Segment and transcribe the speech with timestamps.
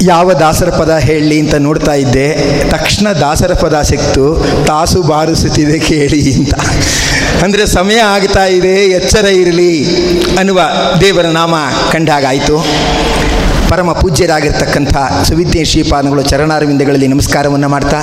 [0.00, 2.28] ಯಾವ ದಾಸರ ಪದ ಹೇಳಲಿ ಅಂತ ನೋಡ್ತಾ ಇದ್ದೆ.
[2.70, 4.46] ತಕ್ಷಣ ದಾಸರ ಪದ ಸಿಕ್ತು.
[4.66, 6.54] ತಾಸು ಬಾರಿಸುತ್ತಿದೆ ಕೇಳಿ ಅಂತ.
[7.42, 9.96] ಅಂದರೆ ಸಮಯ ಆಗ್ತಾ ಇದೆ, ಎಚ್ಚರ ಇರಲಿ
[10.36, 10.60] ಅನ್ನುವ
[11.00, 11.54] ದೇವರ ನಾಮ
[11.92, 12.66] ಕಂಡಾಗಾಯಿತು.
[13.72, 14.94] ಪರಮ ಪೂಜ್ಯರಾಗಿರ್ತಕ್ಕಂಥ
[15.28, 18.00] ಸುವಿದ್ಯೆ ಶ್ರೀಪಾದಂಗಳು ಚರಣಾರವಿಂದಗಳಲ್ಲಿ ನಮಸ್ಕಾರವನ್ನು ಮಾಡ್ತಾ,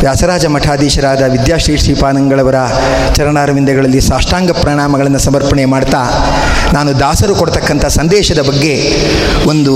[0.00, 2.58] ವ್ಯಾಸರಾಜ ಮಠಾಧೀಶರಾದ ವಿದ್ಯಾಶ್ರೀ ಶ್ರೀಪಾದಂಗಳವರ
[3.16, 6.00] ಚರಣಾರವಿಂದಗಳಲ್ಲಿ ಸಾಷ್ಟಾಂಗ ಪ್ರಣಾಮಗಳನ್ನು ಸಮರ್ಪಣೆ ಮಾಡ್ತಾ,
[6.72, 8.74] ನಾನು ದಾಸರು ಕೊಡ್ತಕ್ಕಂಥ ಸಂದೇಶದ ಬಗ್ಗೆ
[9.52, 9.74] ಒಂದು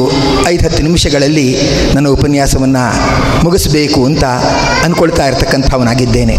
[0.52, 1.48] ಐದು ಹತ್ತು ನಿಮಿಷಗಳಲ್ಲಿ
[1.94, 2.84] ನನ್ನ ಉಪನ್ಯಾಸವನ್ನು
[3.44, 4.24] ಮುಗಿಸಬೇಕು ಅಂತ
[4.86, 6.38] ಅಂದ್ಕೊಳ್ತಾ ಇರತಕ್ಕಂಥವನಾಗಿದ್ದೇನೆ.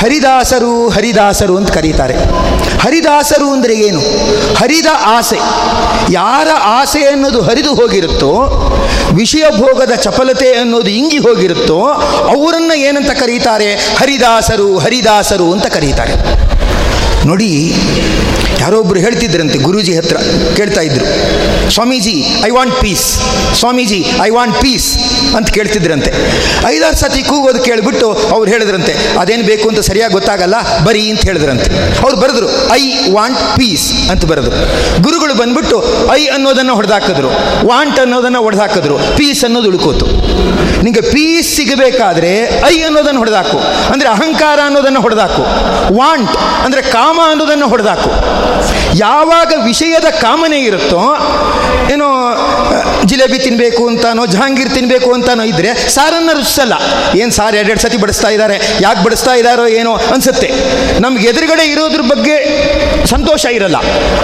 [0.00, 2.14] ಹರಿದಾಸರು ಹರಿದಾಸರು ಅಂತ ಕರೀತಾರೆ.
[2.80, 4.00] ಹರಿದಾಸರು ಅಂದರೆ ಏನು?
[4.54, 5.38] ಹರಿದ ಆಸೆ.
[6.10, 8.32] ಯಾರ ಆಸೆ ಅನ್ನೋದು ಹರಿದು ಹೋಗಿರುತ್ತೋ
[9.16, 11.78] ವಿಷಯ ಭೋಗದ ಚಪಲತೆ ಅನ್ನೋದು ಇಂಗಿ ಹೋಗಿರುತ್ತೋ,
[12.36, 13.74] ಅವರನ್ನು ಏನಂತ ಕರೀತಾರೆ?
[13.74, 16.14] ಹರಿದಾಸರು ಹರಿದಾಸರು ಅಂತ ಕರೀತಾರೆ.
[17.26, 17.74] ನೋಡಿ
[18.62, 20.16] ಯಾರೋ ಒಬ್ರು ಹೇಳ್ತಿದ್ರಂತೆ ಗುರೂಜಿ ಹತ್ರ,
[20.58, 21.06] ಕೇಳ್ತಾ ಇದ್ರು.
[21.74, 22.14] Swamiji
[22.46, 23.06] I want peace
[23.60, 24.88] Swamiji I want peace
[25.36, 26.10] ಅಂತ ಕೇಳ್ತಿದ್ರಂತೆ.
[26.72, 31.68] ಐದಾರು ಸತಿ ಕೂಗೋದು ಕೇಳಿಬಿಟ್ಟು ಅವ್ರು ಹೇಳಿದ್ರಂತೆ, ಅದೇನು ಬೇಕು ಅಂತ ಸರಿಯಾಗಿ ಗೊತ್ತಾಗಲ್ಲ, ಬರೀ ಅಂತ ಹೇಳಿದ್ರಂತೆ.
[32.04, 32.82] ಅವ್ರು ಬರೆದ್ರು ಐ
[33.16, 34.56] ವಾಂಟ್ ಪೀಸ್ ಅಂತ ಬರೆದ್ರು.
[35.06, 35.78] ಗುರುಗಳು ಬಂದ್ಬಿಟ್ಟು
[36.18, 37.30] ಐ ಅನ್ನೋದನ್ನು ಹೊಡೆದಾಕಿದ್ರು
[37.70, 40.06] ವಾಂಟ್ ಅನ್ನೋದನ್ನು ಹೊಡೆದಾಕಿದ್ರು ಪೀಸ್ ಅನ್ನೋದು ಉಳ್ಕೋತು.
[40.84, 42.32] ನಿಮಗೆ ಪೀಸ್ ಸಿಗಬೇಕಾದ್ರೆ
[42.72, 43.58] ಐ ಅನ್ನೋದನ್ನು ಹೊಡೆದಾಕು.
[43.92, 45.42] ಅಂದರೆ ಅಹಂಕಾರ ಅನ್ನೋದನ್ನು ಹೊಡೆದಾಕು.
[46.00, 48.10] ವಾಂಟ್ ಅಂದರೆ ಕಾಮ ಅನ್ನೋದನ್ನು ಹೊಡೆದಾಕು.
[49.04, 51.00] ಯಾವಾಗ ವಿಷಯದ ಕಾಮನೆ ಇರುತ್ತೋ,
[51.94, 52.06] ಏನೋ
[53.10, 56.74] ಜಿಲೇಬಿ ತಿನ್ನಬೇಕು ಅಂತಾನೋ, ಜಹಾಂಗೀರ್ ತಿನ್ನಬೇಕು ಅಂತಾನೋ ಇದ್ರೆ ಸಾರನ್ನು ರುಚಿಸಲ್ಲ.
[57.20, 60.48] ಏನು ಸಾರು ಎರಡೆರಡು ಸತಿ ಬಡಿಸ್ತಾ ಇದ್ದಾರೆ ಯಾಕೆ ಬಡಿಸ್ತಾ ಇದ್ದಾರೋ ಏನೋ ಅನ್ಸುತ್ತೆ.
[61.04, 62.36] ನಮ್ಗೆ ಎದುರುಗಡೆ ಇರೋದ್ರ ಬಗ್ಗೆ
[63.14, 63.78] ಸಂತೋಷ ಇರಲ್ಲ.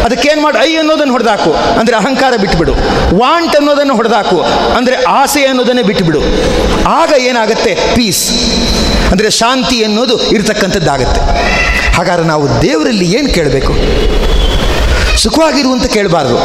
[0.06, 1.52] ಅದಕ್ಕೇನು ಮಾಡಿ, ಐ ಅನ್ನೋದನ್ನು ಹೊಡೆದಾಕು.
[1.80, 2.74] ಅಂದರೆ ಅಹಂಕಾರ ಬಿಟ್ಟುಬಿಡು
[3.20, 4.38] ವಾಂಟ್ ಅನ್ನೋದನ್ನು ಹೊಡೆದಾಕು.
[4.78, 6.22] ಅಂದರೆ ಆಸೆ ಅನ್ನೋದನ್ನೇ ಬಿಟ್ಟುಬಿಡು
[7.00, 7.74] ಆಗ ಏನಾಗುತ್ತೆ?
[7.96, 8.24] ಪೀಸ್
[9.12, 11.20] ಅಂದರೆ ಶಾಂತಿ ಅನ್ನೋದು ಇರತಕ್ಕಂಥದ್ದಾಗತ್ತೆ.
[11.96, 13.72] ಹಾಗಾದ್ರೆ ನಾವು ದೇವರಲ್ಲಿ ಏನು ಕೇಳಬೇಕು?
[15.22, 16.36] ಸುಖವಾಗಿರು ಅಂತ ಕೇಳಬಾರ್ದು.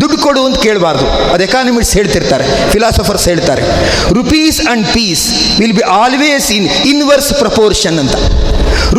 [0.00, 1.06] ದುಡ್ಡು ಕೊಡು ಅಂತ ಕೇಳಬಾರ್ದು.
[1.32, 3.62] ಅದು ಎಕಾನಮಿಕ್ಸ್ ಹೇಳ್ತಿರ್ತಾರೆ ಫಿಲಾಸಫರ್ಸ್ ಹೇಳ್ತಾರೆ.
[4.18, 5.24] Rupees and peace
[5.60, 8.16] will be always in inverse proportion ಅಂತ.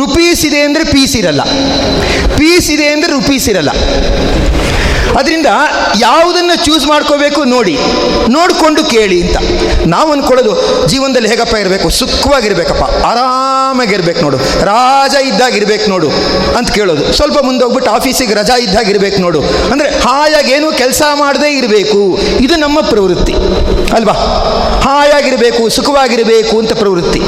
[0.02, 1.42] ರುಪೀಸ್ ಇದೆ ಅಂದರೆ ಪೀಸ್ ಇರಲ್ಲ.
[2.38, 3.72] ಪೀಸ್ ಇದೆ ಅಂದರೆ ರುಪೀಸ್ ಇರಲ್ಲ.
[5.18, 5.46] ಅದರಿಂದ
[6.00, 7.78] ಯಾವುದನ್ನು ಚೂಸ್ ಮಾಡ್ಕೋಬೇಕು ನೋಡಿ,
[8.28, 9.36] ನೋಡಿಕೊಂಡು ಕೇಳಿ ಅಂತ.
[9.86, 10.52] ನಾವು ಅಂದ್ಕೊಳ್ಳೋದು
[10.88, 11.90] ಜೀವನದಲ್ಲಿ ಹೇಗಪ್ಪ ಇರಬೇಕು?
[11.90, 12.84] ಸುಖವಾಗಿರ್ಬೇಕಪ್ಪ.
[13.06, 14.36] ಆರಾಮಾಗಿರ್ಬೇಕು ನೋಡು.
[14.64, 16.08] ರಾಜ ಇದ್ದಾಗಿರ್ಬೇಕು ನೋಡು
[16.56, 17.12] ಅಂತ ಕೇಳೋದು.
[17.12, 19.40] ಸ್ವಲ್ಪ ಮುಂದೆ ಹೋಗ್ಬಿಟ್ಟು ಆಫೀಸಿಗೆ ರಜಾ ಇದ್ದಾಗಿರ್ಬೇಕು ನೋಡು.
[19.72, 22.18] ಅಂದರೆ ಹಾಯಾಗೇನು ಕೆಲಸ ಮಾಡದೇ ಇರಬೇಕು.
[22.40, 23.34] ಇದು ನಮ್ಮ ಪ್ರವೃತ್ತಿ.
[23.92, 24.12] ಅಲ್ವಾ?
[24.84, 27.22] ಹಾಯಾಗಿರಬೇಕು, ಸುಖವಾಗಿರಬೇಕು ಅಂತ ಪ್ರವೃತ್ತಿ.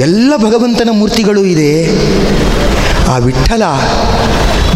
[0.00, 1.72] ಎಲ್ಲ ಭಗವಂತನ ಮೂರ್ತಿಗಳು ಇದೆ.
[3.12, 3.62] ಆ ವಿಠಲ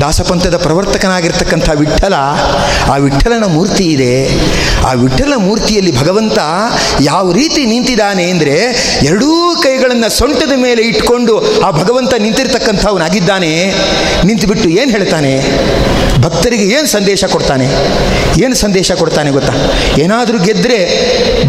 [0.01, 2.15] ದಾಸಪಂಥದ ಪ್ರವರ್ತಕನಾಗಿರ್ತಕ್ಕಂಥ ವಿಠಲ
[2.93, 4.13] ಆ ವಿಠಲನ ಮೂರ್ತಿ ಇದೆ.
[4.89, 6.39] ಆ ವಿಠಲ ಮೂರ್ತಿಯಲ್ಲಿ ಭಗವಂತ
[7.11, 8.57] ಯಾವ ರೀತಿ ನಿಂತಿದ್ದಾನೆ ಅಂದರೆ
[9.09, 9.31] ಎರಡೂ
[9.65, 11.35] ಕೈಗಳನ್ನು ಸೊಂಟದ ಮೇಲೆ ಇಟ್ಕೊಂಡು
[11.67, 13.53] ಆ ಭಗವಂತ ನಿಂತಿರ್ತಕ್ಕಂಥವನಾಗಿದ್ದಾನೆ,
[14.29, 15.33] ನಿಂತುಬಿಟ್ಟು ಏನು ಹೇಳ್ತಾನೆ?
[16.25, 17.67] ಭಕ್ತರಿಗೆ ಏನು ಸಂದೇಶ ಕೊಡ್ತಾನೆ?
[18.45, 19.55] ಏನು ಸಂದೇಶ ಕೊಡ್ತಾನೆ ಗೊತ್ತಾ?
[20.05, 20.79] ಏನಾದರೂ ಗೆದ್ದರೆ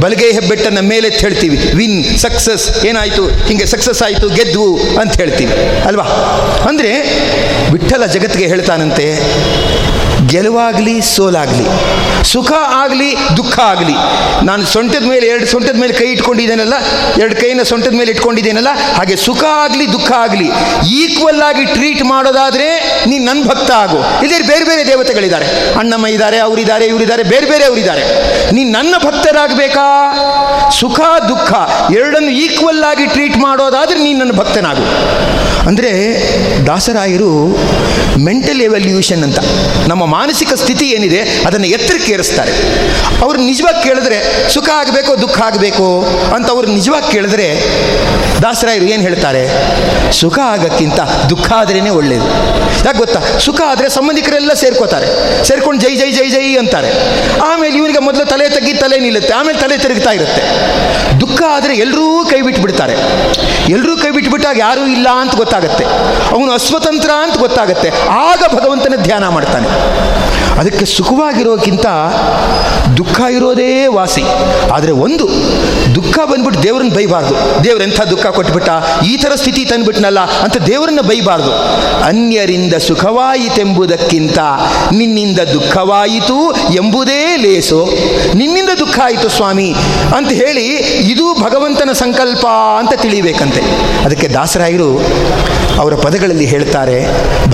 [0.03, 3.23] ಬಲಗೈ ಹೆಬ್ಬೆಟ್ಟನ್ನು ಮೇಲೆ ಹೇಳ್ತೀವಿ ವಿನ್ ಸಕ್ಸಸ್ ಏನಾಯಿತು?
[3.49, 4.67] ಹಿಂಗೆ ಸಕ್ಸಸ್ ಆಯಿತು, ಗೆದ್ವು
[5.01, 5.55] ಅಂತ ಹೇಳ್ತೀವಿ.
[5.89, 6.07] ಅಲ್ವಾ?
[6.69, 6.91] ಅಂದರೆ
[7.75, 9.07] ವಿಠಲ ಜಗತ್ತಿಗೆ ಹೇಳ್ತಾನಂತೆ,
[10.33, 11.67] ಗೆಲುವಾಗಲಿ ಸೋಲಾಗಲಿ.
[12.33, 12.51] ಸುಖ
[12.81, 13.95] ಆಗಲಿ, ದುಃಖ ಆಗಲಿ.
[14.47, 16.75] ನಾನು ಸೊಂಟದ ಮೇಲೆ, ಎರಡು ಸೊಂಟದ ಮೇಲೆ ಕೈ ಇಟ್ಕೊಂಡಿದ್ದೇನಲ್ಲ,
[17.21, 20.47] ಎರಡು ಕೈನ ಸೊಂಟದ ಮೇಲೆ ಇಟ್ಕೊಂಡಿದ್ದೇನಲ್ಲ, ಹಾಗೆ ಸುಖ ಆಗಲಿ, ದುಃಖ ಆಗಲಿ
[21.01, 22.69] ಈಕ್ವಲ್ ಆಗಿ ಟ್ರೀಟ್ ಮಾಡೋದಾದರೆ
[23.09, 23.99] ನೀನು ನನ್ನ ಭಕ್ತ ಆಗು.
[24.23, 25.47] ಇಲ್ಲಿ ಬೇರೆ ಬೇರೆ ದೇವತೆಗಳಿದ್ದಾರೆ.
[25.79, 28.03] ಅಣ್ಣಮ್ಮ ಇದ್ದಾರೆ, ಅವರಿದ್ದಾರೆ, ಇವರಿದ್ದಾರೆ, ಬೇರೆ ಬೇರೆ ಅವರಿದ್ದಾರೆ.
[28.55, 29.87] ನೀನು ನನ್ನ ಭಕ್ತರಾಗಬೇಕಾ?
[30.79, 30.99] ಸುಖ,
[31.31, 31.51] ದುಃಖ,
[31.99, 34.85] ಎರಡನ್ನು ಈಕ್ವಲ್ ಆಗಿ ಟ್ರೀಟ್ ಮಾಡೋದಾದರೆ ನೀನು ನನ್ನ ಭಕ್ತನಾಗು.
[35.69, 35.91] ಅಂದರೆ
[36.67, 37.31] ದಾಸರಾಯರು
[38.27, 39.39] ಮೆಂಟಲ್ ಎವಲ್ಯೂಷನ್ ಅಂತ,
[39.87, 42.53] ನಮ್ಮ ಮಾನಸಿಕ ಸ್ಥಿತಿ ಏನಿದೆ, ಅದನ್ನು ಎತ್ತರಕ್ಕೆ ಏರಿಸ್ತಾರೆ
[43.21, 44.17] ಅವ್ರು ನಿಜವಾಗಿ ಕೇಳಿದ್ರೆ
[44.53, 45.87] ಸುಖ ಆಗಬೇಕು ದುಃಖ ಆಗಬೇಕು
[46.35, 47.47] ಅಂತ ಅವ್ರು ನಿಜವಾಗಿ ಕೇಳಿದ್ರೆ
[48.41, 49.41] ದಾಸರಾಯರು ಏನು ಹೇಳ್ತಾರೆ?
[50.11, 50.99] ಸುಖ ಆಗಕ್ಕಿಂತ
[51.29, 52.27] ದುಃಖ ಆದ್ರೇ ಒಳ್ಳೆಯದು
[52.85, 53.19] ಯಾಕೆ ಗೊತ್ತಾ?
[53.39, 55.07] ಸುಖ ಆದರೆ ಸಂಬಂಧಿಕರೆಲ್ಲ ಸೇರ್ಕೋತಾರೆ.
[55.43, 56.89] ಸೇರ್ಕೊಂಡು ಜೈ ಜೈ ಜೈ ಜೈ ಅಂತಾರೆ.
[57.41, 59.33] ಆಮೇಲೆ ಇವನಿಗೆ ಮೊದಲು ತಲೆ ತಗ್ಗಿ ತಲೆ ನಿಲ್ಲುತ್ತೆ.
[59.33, 60.43] ಆಮೇಲೆ ತಲೆ ತಿರುಗ್ತಾ ಇರುತ್ತೆ.
[61.19, 62.95] ದುಃಖ ಆದರೆ ಎಲ್ಲರೂ ಕೈ ಬಿಟ್ಬಿಡ್ತಾರೆ.
[63.69, 65.83] ಎಲ್ಲರೂ ಕೈ ಬಿಟ್ಬಿಟ್ಟಾಗ ಯಾರೂ ಇಲ್ಲ ಅಂತ ಗೊತ್ತಾಗುತ್ತೆ.
[66.31, 67.89] ಅವನು ಅಸ್ವತಂತ್ರ ಅಂತ ಗೊತ್ತಾಗುತ್ತೆ.
[68.09, 69.67] ಆಗ ಭಗವಂತನ ಧ್ಯಾನ ಮಾಡ್ತಾನೆ.
[70.59, 71.85] ಅದಕ್ಕೆ ಸುಖವಾಗಿರೋಕ್ಕಿಂತ
[72.97, 74.23] ದುಃಖ ಇರೋದೇ ವಾಸಿ.
[74.73, 75.27] ಆದರೆ ಒಂದು,
[75.95, 77.63] ದುಃಖ ಬಂದ್ಬಿಟ್ಟು ದೇವ್ರನ್ನ ಬೈಬಾರ್ದು.
[77.63, 78.26] ದೇವರೆಂಥ ದುಃಖ?
[78.37, 78.69] ಕೊಟ್ಬಿಟ್ಟ,
[79.11, 81.51] ಈ ಥರ ಸ್ಥಿತಿ ತಂದ್ಬಿಟ್ನಲ್ಲ ಅಂತ ದೇವರನ್ನ ಬೈಬಾರ್ದು.
[82.09, 84.39] ಅನ್ಯರಿಂದ ಸುಖವಾಯಿತೆಂಬುದಕ್ಕಿಂತ
[84.99, 86.39] ನಿನ್ನಿಂದ ದುಃಖವಾಯಿತು
[86.81, 87.81] ಎಂಬುದೇ ಲೇಸು.
[88.41, 89.69] ನಿನ್ನಿಂದ ದುಃಖ ಆಯಿತು ಸ್ವಾಮಿ
[90.17, 90.65] ಅಂತ ಹೇಳಿ
[91.13, 92.45] ಇದು ಭಗವಂತನ ಸಂಕಲ್ಪ
[92.81, 93.63] ಅಂತ ತಿಳಿಬೇಕಂತೆ
[94.05, 94.89] ಅದಕ್ಕೆ ದಾಸರಾಯರು
[95.81, 96.95] ಅವರ ಪದಗಳಲ್ಲಿ ಹೇಳ್ತಾರೆ,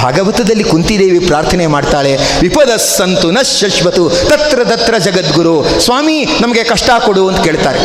[0.01, 2.11] ಭಾಗವತದಲ್ಲಿ ಕುಂತಿದೇವಿ ಪ್ರಾರ್ಥನೆ ಮಾಡ್ತಾಳೆ,
[2.43, 5.55] ವಿಪದ ಸಂತು ನ ಶಶ್ವತು, ತತ್ರ ತತ್ರ ಜಗದ್ಗುರು,
[5.85, 7.79] ಸ್ವಾಮಿ ನಮಗೆ ಕಷ್ಟ ಕೊಡು ಅಂತ ಕೇಳ್ತಾರೆ.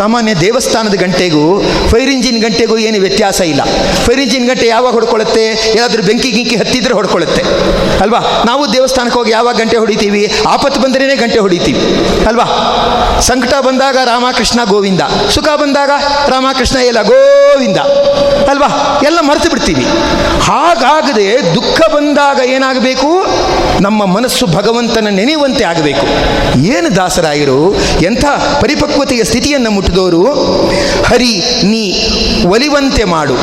[0.00, 1.44] ಸಾಮಾನ್ಯ ದೇವಸ್ಥಾನದ ಗಂಟೆಗೂ
[1.90, 3.60] ಫೈರ್ ಇಂಜಿನ್ ಗಂಟೆಗೂ ಏನು ವ್ಯತ್ಯಾಸ ಇಲ್ಲ.
[4.06, 5.44] ಫೈರ್ ಇಂಜಿನ್ ಗಂಟೆ ಯಾವಾಗ ಹೊಡ್ಕೊಳ್ಳುತ್ತೆ?
[5.76, 7.42] ಏನಾದರೂ ಬೆಂಕಿ ಗಿಂಕಿ ಹತ್ತಿದ್ರೆ ಹೊಡ್ಕೊಳ್ಳುತ್ತೆ.
[8.00, 8.42] ಅಲ್ವಾ?
[8.46, 10.32] ನಾವು ದೇವಸ್ಥಾನಕ್ಕೆ ಹೋಗಿ ಯಾವಾಗ ಗಂಟೆ ಹೊಡಿತೀವಿ?
[10.48, 11.80] ಆಪತ್ತು ಬಂದ್ರೇ ಗಂಟೆ ಹೊಡಿತೀವಿ.
[12.26, 12.44] ಅಲ್ವಾ?
[13.20, 15.00] ಸಂಕಟ ಬಂದಾಗ ರಾಮಕೃಷ್ಣ ಗೋವಿಂದ.
[15.30, 15.90] ಸುಖ ಬಂದಾಗ
[16.28, 17.76] ರಾಮಕೃಷ್ಣ ಎಲ್ಲ ಗೋವಿಂದ.
[18.64, 19.00] ಅಲ್ವಾ?
[19.04, 19.84] ಎಲ್ಲ ಮರೆತು ಬಿಡ್ತೀವಿ.
[20.40, 23.26] ಹಾಗಾಗದೆ ದುಃಖ ಬಂದಾಗ ಏನಾಗಬೇಕು?
[23.80, 26.06] ನಮ್ಮ ಮನಸ್ಸು ಭಗವಂತನ ನೆನೆಯುವಂತೆ ಆಗಬೇಕು.
[26.58, 27.76] ಏನು ದಾಸರಾಯರು?
[28.02, 28.24] ಎಂಥ
[28.60, 30.24] ಪರಿಪಕ್ವತೆಯ ಸ್ಥಿತಿಯನ್ನು ಮುಟ್ಟಿದವರು?
[31.06, 31.92] ಹರಿ, ನೀ
[32.46, 33.34] ಒಲಿವಂತೆ ಮಾಡು.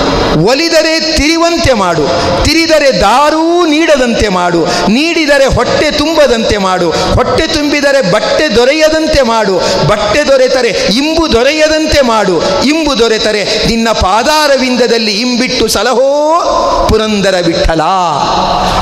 [0.45, 2.03] ಒಲಿದರೆ ತಿರಿವಂತೆ ಮಾಡು.
[2.44, 4.65] ತಿರಿದರೆ ದಾರೂ ನೀಡದಂತೆ ಮಾಡು.
[4.89, 6.89] ನೀಡಿದರೆ ಹೊಟ್ಟೆ ತುಂಬದಂತೆ ಮಾಡು.
[6.89, 9.57] ಹೊಟ್ಟೆ ತುಂಬಿದರೆ ಬಟ್ಟೆ ದೊರೆಯದಂತೆ ಮಾಡು.
[9.88, 12.41] ಬಟ್ಟೆ ದೊರೆತರೆ ಇಂಬು ದೊರೆಯದಂತೆ ಮಾಡು.
[12.63, 17.84] ಇಂಬು ದೊರೆತರೆ ನಿನ್ನ ಪಾದಾರವಿಂದದಲ್ಲಿ ಇಂಬಿಟ್ಟು ಸಲಹೋ ಪುರಂದರ ವಿಠಲ.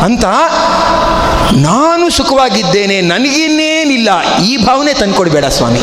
[0.01, 0.25] ಅಂತ
[1.53, 5.81] ನಾನು ಸುಖವಾಗಿದ್ದೇನೆ ನನಗಿನ್ನೇನಿಲ್ಲ ಈ ಭಾವನೆ ತಂದ್ಕೊಡ್ಬೇಡ ಸ್ವಾಮಿ.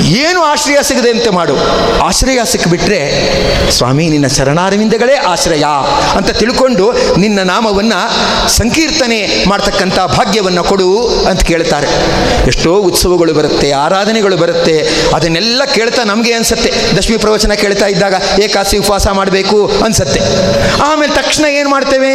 [0.00, 1.54] ಏನು ಆಶ್ರಯ ಸಿಗದೆ ಅಂತೆ ಮಾಡು.
[2.02, 3.00] ಆಶ್ರಯ ಸಿಕ್ಕಿಬಿಟ್ರೆ
[3.70, 5.64] ಸ್ವಾಮಿ, ನಿನ್ನ ಶರಣಾರವಿಂದಗಳೇ ಆಶ್ರಯ
[6.16, 8.00] ಅಂತ ತಿಳ್ಕೊಂಡು ನಿನ್ನ ನಾಮವನ್ನು
[8.48, 11.86] ಸಂಕೀರ್ತನೆ ಮಾಡ್ತಕ್ಕಂಥ ಭಾಗ್ಯವನ್ನು ಕೊಡು ಅಂತ ಕೇಳ್ತಾರೆ.
[12.46, 14.88] ಎಷ್ಟೋ ಉತ್ಸವಗಳು ಬರುತ್ತೆ, ಆರಾಧನೆಗಳು ಬರುತ್ತೆ.
[15.14, 16.72] ಅದನ್ನೆಲ್ಲ ಕೇಳ್ತಾ ನಮಗೆ ಅನಿಸುತ್ತೆ.
[16.96, 20.20] ದಶಮಿ ಪ್ರವಚನ ಕೇಳ್ತಾ ಇದ್ದಾಗ ಏಕಾಸಿ ಉಪವಾಸ ಮಾಡಬೇಕು ಅನ್ಸತ್ತೆ.
[20.82, 22.12] ಆಮೇಲೆ ತಕ್ಷಣ ಏನು ಮಾಡ್ತೇವೆ?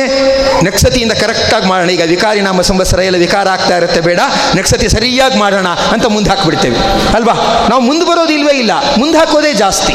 [0.64, 1.90] ನಕ್ಸತಿಯಿಂದ ಕರೆಕ್ಟಾಗಿ ಮಾಡೋಣ.
[1.90, 4.20] ಈಗ ವಿಕಾರಿ ನಾಮ ಸಂವತ್ಸರ ಎಲ್ಲ ವಿಕಾರ ಆಗ್ತಾ ಇರುತ್ತೆ, ಬೇಡ.
[4.56, 6.78] ನಕ್ಸತಿ ಸರಿಯಾಗಿ ಮಾಡೋಣ ಅಂತ ಮುಂದೆ ಹಾಕ್ಬಿಡ್ತೇವೆ.
[7.16, 7.67] ಅಲ್ವಾ?
[7.70, 8.72] ನಾವು ಮುಂದೆ ಬರೋದಿಲ್ವೇ ಇಲ್ಲ.
[8.98, 9.94] ಮುಂದೆ ಹಾಕೋದೇ ಜಾಸ್ತಿ.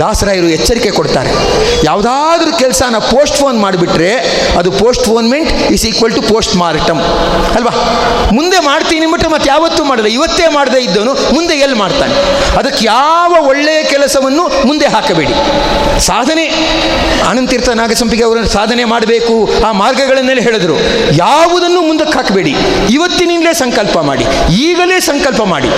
[0.00, 1.30] ದಾಸರಾಯರು ಎಚ್ಚರಿಕೆ ಕೊಡ್ತಾರೆ.
[1.84, 4.14] ಯಾವುದಾದ್ರೂ ಕೆಲಸನ ಪೋಸ್ಟ್ಫೋನ್ ಮಾಡಿಬಿಟ್ರೆ
[4.58, 7.00] ಅದು postponement is equal to post mortem
[7.54, 7.70] ಅಲ್ವಾ?
[8.32, 10.08] ಮುಂದೆ ಮಾಡ್ತೀನಿ ಬಿಟ್ಟು ಮತ್ತೆ ಯಾವತ್ತೂ ಮಾಡಲ್ಲ.
[10.08, 12.14] ಇವತ್ತೇ ಮಾಡದೇ ಇದ್ದವನು ಮುಂದೆ ಎಲ್ಲಿ ಮಾಡ್ತಾನೆ?
[12.58, 15.34] ಅದಕ್ಕೆ ಯಾವ ಒಳ್ಳೆಯ ಕೆಲಸವನ್ನು ಮುಂದೆ ಹಾಕಬೇಡಿ.
[16.00, 16.46] ಸಾಧನೆ.
[17.28, 19.50] ಅನಂತೀರ್ಥ ನಾಗಸಂಪಿಗೆ ಅವರು ಸಾಧನೆ ಮಾಡಬೇಕು.
[19.66, 20.74] ಆ ಮಾರ್ಗಗಳನ್ನೆಲ್ಲ ಹೇಳಿದ್ರು.
[21.12, 22.56] ಯಾವುದನ್ನು ಮುಂದಕ್ಕೆ ಹಾಕಬೇಡಿ.
[22.90, 24.26] ಇವತ್ತಿನಿಂದಲೇ ಸಂಕಲ್ಪ ಮಾಡಿ.
[24.52, 25.68] ಈಗಲೇ ಸಂಕಲ್ಪ ಮಾಡಿ.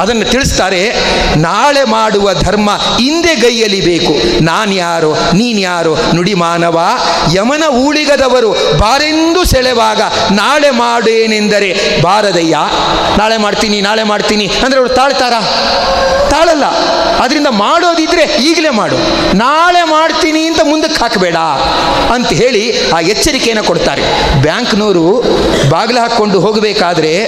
[0.00, 0.96] ಅದನ್ನು ತಿಳಿಸ್ತಾರೆ,
[1.36, 6.80] ನಾಳೆ ಮಾಡುವ ಧರ್ಮ ಹಿಂದೆ ಗೈಯಲಿಬೇಕು ನಾನ್ಯಾರೋ ನೀನ್ಯಾರೋ ನುಡಿ ಮಾನವ,
[7.34, 10.00] ಯಮನ ಊಳಿಗದವರು ಬಾರೆಂದು ಸೆಳೆವಾಗ
[10.30, 12.56] ನಾಳೆ ಮಾಡೇನೆಂದರೆ ಬಾರದಯ್ಯ.
[13.18, 14.46] ನಾಳೆ ಮಾಡ್ತೀನಿ ನಾಳೆ ಮಾಡ್ತೀನಿ.
[14.46, 15.40] ಅಂದರೆ ಅವರು ತಾಳ್ತಾರಾ?
[16.30, 16.64] ತಾಳಲ್ಲ.
[17.18, 18.96] ಅದರಿಂದ ಮಾಡೋದಿದ್ರೆ ಈಗಲೇ ಮಾಡು.
[19.36, 21.36] ನಾಳೆ ಮಾಡ್ತೀನಿ ಅಂತ ಮುಂದಕ್ಕೆ ಹಾಕಬೇಡ
[22.14, 24.02] ಅಂತ ಹೇಳಿ ಆ ಎಚ್ಚರಿಕೆಯನ್ನು ಕೊಡ್ತಾರೆ.
[24.42, 25.24] ಬ್ಯಾಂಕ್ನವರು
[25.70, 27.24] ಬಾಗಿಲು ಹಾಕ್ಕೊಂಡು ಹೋಗಬೇಕಾದ್ರೆ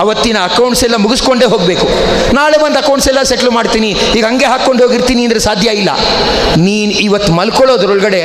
[0.00, 1.88] ಅವತ್ತಿನ ಅಕೌಂಟ್ಸ್ ಎಲ್ಲ ಮುಗಿಸ್ಕೊಂಡೇ ಹೋಗಬೇಕು.
[2.38, 3.90] ನಾಳೆ ಬಂದು ಅಕೌಂಟ್ಸ್ ಎಲ್ಲ ಸೆಟ್ಲ್ ಮಾಡ್ತೀನಿ.
[4.16, 5.90] ಈಗ ಹಂಗೆ ಹಾಕ್ಕೊಂಡು ಹೋಗಿರ್ತೀನಿ ಅಂದರೆ ಸಾಧ್ಯ ಇಲ್ಲ.
[6.66, 8.22] ನೀನು ಇವತ್ತು ಮಲ್ಕೊಳ್ಳೋದ್ರೊಳಗಡೆ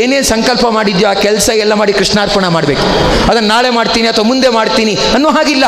[0.00, 2.86] ಏನೇನು ಸಂಕಲ್ಪ ಮಾಡಿದ್ಯೋ ಆ ಕೆಲಸ ಎಲ್ಲ ಮಾಡಿ ಕೃಷ್ಣಾರ್ಪಣ ಮಾಡಬೇಕು.
[3.30, 5.66] ಅದನ್ನು ನಾಳೆ ಮಾಡ್ತೀನಿ ಅಥವಾ ಮುಂದೆ ಮಾಡ್ತೀನಿ ಅನ್ನೋ ಹಾಗಿಲ್ಲ.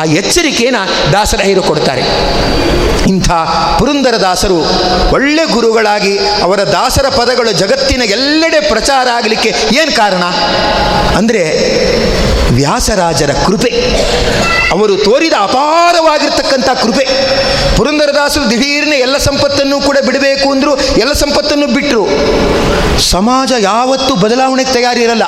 [0.00, 0.84] ಆ ಎಚ್ಚರಿಕೆಯನ್ನು
[1.48, 2.04] ಹೈರು ಕೊಡ್ತಾರೆ.
[3.10, 3.28] ಇಂಥ
[3.78, 4.56] ಪುರಂದರ ದಾಸರು
[5.16, 6.14] ಒಳ್ಳೆ ಗುರುಗಳಾಗಿ
[6.46, 9.50] ಅವರ ದಾಸರ ಪದಗಳು ಜಗತ್ತಿನ ಎಲ್ಲೆಡೆ ಪ್ರಚಾರ ಆಗಲಿಕ್ಕೆ
[9.80, 10.24] ಏನು ಕಾರಣ?
[11.18, 11.42] ಅಂದರೆ
[12.52, 13.70] ವ್ಯಾಸರಾಜರ ಕೃಪೆ.
[14.70, 17.04] ಅವರು ತೋರಿದ ಅಪಾರವಾಗಿರ್ತಕ್ಕಂಥ ಕೃಪೆ.
[17.76, 22.04] ಪುರಂದರದಾಸರು ದಿಢೀರ್ನೆ ಎಲ್ಲ ಸಂಪತ್ತನ್ನು ಕೂಡ ಬಿಡಬೇಕು ಅಂದರು ಎಲ್ಲ ಸಂಪತ್ತನ್ನು ಬಿಟ್ಟರು
[22.98, 25.22] ಸಮಾಜ ಯಾವತ್ತೂ ಬದಲಾವಣೆಗೆ ತಯಾರಿರಲ್ಲ.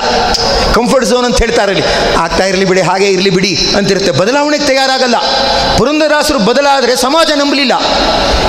[0.73, 1.85] ಕಂಫರ್ಟ್ ಝೋನ್ ಅಂತ ಹೇಳ್ತಾರೆ ಅಲ್ಲಿ.
[2.17, 4.11] ಆಗ್ತಾ ಇರಲಿ ಬಿಡಿ, ಹಾಗೆ ಇರಲಿ ಬಿಡಿ ಅಂತಿರುತ್ತೆ.
[4.11, 5.15] ಬದಲಾವಣೆಗೆ ತಯಾರಾಗಲ್ಲ.
[5.77, 7.73] ಪುರಂದರದಾಸರು ಬದಲಾದರೆ ಸಮಾಜ ನಂಬಲಿಲ್ಲ.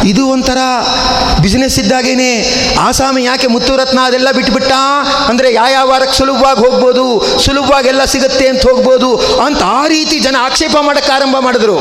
[0.04, 0.58] ಇದು ಒಂಥರ
[1.40, 2.30] ಬಿಸ್ನೆಸ್ ಇದ್ದಾಗೇನೆ
[2.78, 4.72] ಆಸಾಮಿ ಯಾಕೆ ಮುತ್ತುರತ್ನ ಅದೆಲ್ಲ ಬಿಟ್ಬಿಟ್ಟ?
[5.28, 7.04] ಅಂದರೆ ಯಾವ ವಾರಕ್ಕೆ ಸುಲಭವಾಗಿ ಹೋಗ್ಬೋದು?
[7.44, 11.78] ಸುಲಭವಾಗಿ ಸಿಗುತ್ತೆ ಹೋಗ್ಬೋದು ಅಂತ ಆ ರೀತಿ ಜನ ಆಕ್ಷೇಪ ಮಾಡಕ್ಕೆ ಆರಂಭ ಮಾಡಿದ್ರು.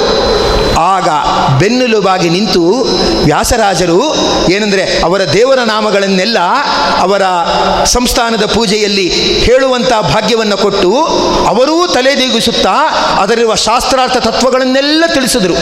[0.80, 1.08] ಆಗ
[1.60, 2.62] ಬೆನ್ನೆಲುಬಾಗಿ ನಿಂತು
[3.24, 4.16] ವ್ಯಾಸರಾಜರು
[4.52, 6.38] ಏನಂದರೆ ಅವರ ದೇವರ ನಾಮಗಳನ್ನೆಲ್ಲ
[7.00, 7.22] ಅವರ
[7.84, 10.92] ಸಂಸ್ಥಾನದ ಪೂಜೆಯಲ್ಲಿ ಹೇಳುವಂಥ ಭಾಗ್ಯವನ್ನು ಕೊಟ್ಟು
[11.48, 12.76] ಅವರೂ ತಲೆದೀಗಿಸುತ್ತಾ
[13.22, 15.54] ಅದರಿರುವ ಶಾಸ್ತ್ರಾರ್ಥ ತತ್ವಗಳನ್ನೆಲ್ಲ ತಿಳಿಸಿದ್ರು.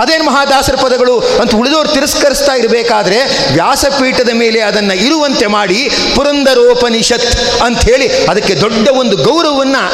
[0.00, 3.18] ಅದೇನು ಮಹಾದಾಸರ ಪದಗಳು ಅಂತ ಉಳಿದವರು ತಿರಸ್ಕರಿಸ್ತಾ ಇರಬೇಕಾದ್ರೆ
[3.52, 7.78] ವ್ಯಾಸಪೀಠದ ಮೇಲೆ ಅದನ್ನು ಇರುವಂತೆ ಮಾಡಿ ಪುರಂದರೋಪನಿಷತ್ ಅಂತ
[8.28, 9.92] ಅದಕ್ಕೆ ದೊಡ್ಡ ಒಂದು ಗೌರವವನ್ನು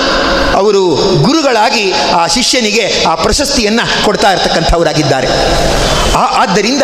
[0.54, 0.82] ಅವರು
[1.22, 5.28] ಗುರುಗಳಾಗಿ ಆ ಶಿಷ್ಯನಿಗೆ ಆ ಪ್ರಶಸ್ತಿಯನ್ನು ಕೊಡ್ತಾ ಇರತಕ್ಕಂಥವರಾಗಿದ್ದಾರೆ.
[6.14, 6.82] ಆದ್ದರಿಂದ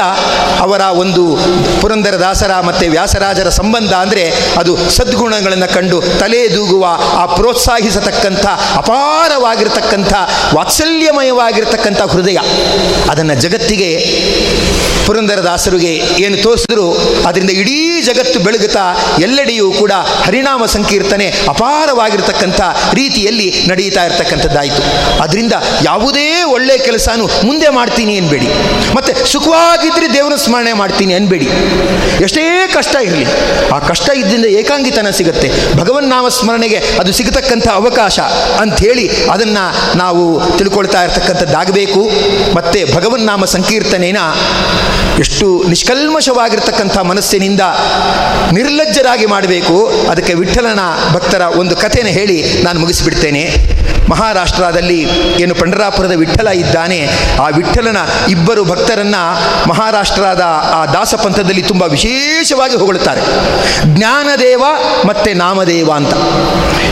[0.61, 1.39] ಅವರ ಒಂದು
[1.81, 4.25] ಪುರಂದರದಾಸರ ಮತ್ತು ವ್ಯಾಸರಾಜರ ಸಂಬಂಧ ಅಂದರೆ
[4.59, 8.47] ಅದು ಸದ್ಗುಣಗಳನ್ನು ಕಂಡು ತಲೆದೂಗುವ ಆ ಪ್ರೋತ್ಸಾಹಿಸತಕ್ಕಂಥ,
[8.77, 10.13] ಅಪಾರವಾಗಿರ್ತಕ್ಕಂಥ,
[10.55, 12.39] ವಾತ್ಸಲ್ಯಮಯವಾಗಿರ್ತಕ್ಕಂಥ ಹೃದಯ.
[13.11, 13.91] ಅದನ್ನು ಜಗತ್ತಿಗೆ
[15.09, 15.93] ಪುರಂದರದಾಸರಿಗೆ
[16.25, 16.87] ಏನು ತೋರಿಸಿದ್ರು,
[17.29, 17.77] ಅದರಿಂದ ಇಡೀ
[18.09, 18.85] ಜಗತ್ತು ಬೆಳಗುತ್ತಾ
[19.27, 19.93] ಎಲ್ಲೆಡೆಯೂ ಕೂಡ
[20.27, 22.61] ಹರಿನಾಮ ಸಂಕೀರ್ತನೆ ಅಪಾರವಾಗಿರ್ತಕ್ಕಂಥ
[23.01, 24.83] ರೀತಿಯಲ್ಲಿ ನಡೀತಾ ಇರತಕ್ಕಂಥದ್ದಾಯಿತು.
[25.25, 28.49] ಅದರಿಂದ ಯಾವುದೇ ಒಳ್ಳೆಯ ಕೆಲಸನೂ ಮುಂದೆ ಮಾಡ್ತೀನಿ ಅನ್ಬೇಡಿ.
[28.97, 31.49] ಮತ್ತು ಸುಖವಾಗಿದ್ದರೆ ದೇವರ ಸ್ಮರಣೆ ಮಾಡ್ತೀನಿ ಅನ್ಬೇಡಿ.
[32.27, 32.45] ಎಷ್ಟೇ
[32.77, 33.27] ಕಷ್ಟ ಇರಲಿ,
[33.75, 35.49] ಆ ಕಷ್ಟ ಇದ್ದಿಂದ ಏಕಾಂಗಿತನ ಸಿಗುತ್ತೆ.
[35.81, 38.19] ಭಗವನ್ ನಾಮ ಸ್ಮರಣೆಗೆ ಅದು ಸಿಗತಕ್ಕಂಥ ಅವಕಾಶ
[38.65, 39.65] ಅಂಥೇಳಿ ಅದನ್ನು
[40.03, 40.25] ನಾವು
[40.59, 42.03] ತಿಳ್ಕೊಳ್ತಾ ಇರತಕ್ಕಂಥದ್ದಾಗಬೇಕು.
[42.57, 44.21] ಮತ್ತು ಭಗವನ್ ನಾಮ ಸಂಕೀರ್ತನೇನ
[45.25, 47.63] ಎಷ್ಟು ನಿಷ್ಕಲ್ಮಶವಾಗಿರ್ತಕ್ಕಂಥ ಮನಸ್ಸಿನಿಂದ
[48.53, 49.77] ನಿರ್ಲಜ್ಜರಾಗಿ ಮಾಡಬೇಕು
[50.11, 50.83] ಅದಕ್ಕೆ ವಿಠಲನ
[51.15, 53.43] ಭಕ್ತರ ಒಂದು ಕಥೆನ ಹೇಳಿ ನಾನು ಮುಗಿಸಿಬಿಡ್ತೇನೆ.
[54.11, 55.09] ಮಹಾರಾಷ್ಟ್ರದಲ್ಲಿ
[55.41, 57.09] ಏನು ಪಂಡರಾಪುರದ ವಿಠ್ಠಲ ಇದ್ದಾನೆ,
[57.43, 57.97] ಆ ವಿಠ್ಠಲನ
[58.31, 59.15] ಇಬ್ಬರು ಭಕ್ತರನ್ನ
[59.69, 60.41] ಮಹಾರಾಷ್ಟ್ರದ
[60.75, 63.21] ಆ ದಾಸಪಂಥದಲ್ಲಿ ತುಂಬ ವಿಶೇಷವಾಗಿ ಹೊಗಳುತ್ತಾರೆ.
[63.97, 64.63] ಜ್ಞಾನದೇವ
[65.07, 66.15] ಮತ್ತೆ ನಾಮದೇವ ಅಂತ.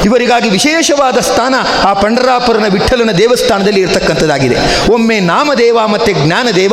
[0.05, 1.55] ಇವರಿಗಾಗಿ ವಿಶೇಷವಾದ ಸ್ಥಾನ
[1.85, 4.57] ಆ ಪಂಡರಾಪುರನ ವಿಠ್ಠಲನ ದೇವಸ್ಥಾನದಲ್ಲಿ ಇರತಕ್ಕಂಥದ್ದಾಗಿದೆ.
[4.93, 6.73] ಒಮ್ಮೆ ನಾಮದೇವ ಮತ್ತೆ ಜ್ಞಾನದೇವ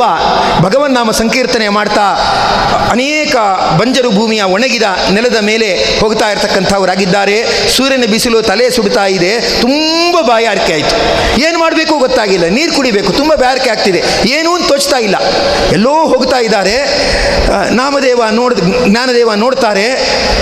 [0.60, 2.14] ಭಗವನ್ನಾಮ ಸಂಕೀರ್ತನೆ ಮಾಡ್ತಾ
[2.90, 3.36] ಅನೇಕ
[3.78, 4.82] ಬಂಜರು ಭೂಮಿಯ ಒಣಗಿದ
[5.12, 7.68] ನೆಲದ ಮೇಲೆ ಹೋಗ್ತಾ ಇರತಕ್ಕಂಥವರಾಗಿದ್ದಾರೆ.
[7.76, 9.60] ಸೂರ್ಯನ ಬಿಸಿಲು ತಲೆ ಸುಡ್ತಾ ಇದೆ.
[9.60, 10.96] ತುಂಬ ಬಾಯಾರಿಕೆ ಆಯಿತು.
[11.40, 12.46] ಏನು ಮಾಡಬೇಕು ಗೊತ್ತಾಗಿಲ್ಲ.
[12.48, 13.12] ನೀರು ಕುಡಿಬೇಕು.
[13.12, 14.02] ತುಂಬ ಬಾಯಾರಿಕೆ ಆಗ್ತಿದೆ.
[14.26, 15.16] ಏನೂ ತೋಚ್ತಾ ಇಲ್ಲ.
[15.72, 16.76] ಎಲ್ಲೋ ಹೋಗ್ತಾ ಇದ್ದಾರೆ.
[17.74, 19.86] ನಾಮದೇವ ನೋಡಿದ ಜ್ಞಾನದೇವ ನೋಡ್ತಾರೆ.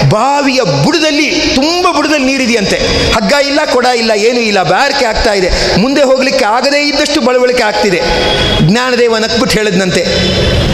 [0.09, 2.77] ಬಾವಿಯ ಬುಡದಲ್ಲಿ ತುಂಬ ಬುಡದಲ್ಲಿ ನೀರಿದೆಯಂತೆ.
[3.13, 4.63] ಹಗ್ಗ ಇಲ್ಲ, ಕೊಡ ಇಲ್ಲ, ಏನೂ ಇಲ್ಲ.
[4.63, 5.51] ಬಾಯಾರಿಕೆ ಆಗ್ತಾ ಇದೆ.
[5.81, 8.01] ಮುಂದೆ ಹೋಗಲಿಕ್ಕೆ ಆಗದೇ ಇದ್ದಷ್ಟು ಬಳವಳಿಕೆ ಆಗ್ತಿದೆ.
[8.61, 10.07] ಜ್ಞಾನದೇವ ನಕ್ಬಿಟ್ಟು ಹೇಳಿದ್ನಂತೆ.